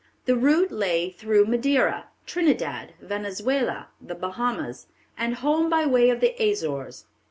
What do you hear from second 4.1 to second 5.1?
Bahamas,